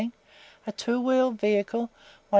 [0.65, 1.89] a two wheeled vehicle,
[2.29, 2.29] 1s.